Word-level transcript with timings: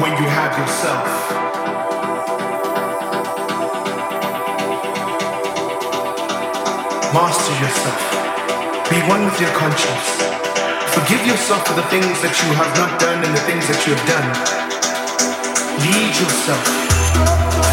when 0.00 0.14
you 0.14 0.28
have 0.30 0.54
yourself. 0.54 1.06
Master 7.10 7.54
yourself. 7.58 8.02
Be 8.90 8.98
one 9.10 9.24
with 9.26 9.40
your 9.42 9.50
conscience. 9.58 10.06
Forgive 10.94 11.26
yourself 11.26 11.66
for 11.66 11.74
the 11.74 11.82
things 11.90 12.14
that 12.22 12.30
you 12.30 12.50
have 12.54 12.70
not 12.78 13.00
done 13.02 13.26
and 13.26 13.32
the 13.34 13.42
things 13.42 13.66
that 13.66 13.82
you 13.86 13.98
have 13.98 14.06
done. 14.06 14.28
Lead 15.82 16.14
yourself 16.14 16.62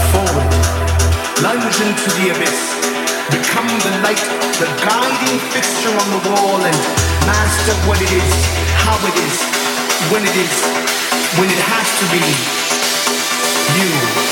forward. 0.09 0.49
Lunge 1.45 1.78
into 1.78 2.09
the 2.17 2.34
abyss. 2.34 2.59
Become 3.30 3.69
the 3.86 3.93
light, 4.01 4.26
the 4.57 4.69
guiding 4.82 5.38
fixture 5.53 5.93
on 5.93 6.07
the 6.09 6.21
wall 6.30 6.57
and 6.57 6.78
master 7.30 7.76
what 7.86 8.01
it 8.01 8.09
is, 8.09 8.34
how 8.82 8.97
it 9.01 9.13
is, 9.13 9.36
when 10.09 10.23
it 10.26 10.36
is, 10.38 10.95
when 11.39 11.49
it 11.49 11.60
has 11.60 11.88
to 11.99 12.06
be. 12.12 12.24
You 13.80 14.24